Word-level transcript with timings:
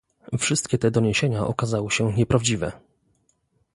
Wszystkie 0.37 0.77
te 0.77 0.91
doniesienia 0.91 1.47
okazały 1.47 1.91
się 1.91 2.13
nieprawdziwe 2.13 2.71